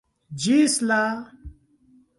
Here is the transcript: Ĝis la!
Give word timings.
Ĝis 0.45 0.79
la! 0.93 0.99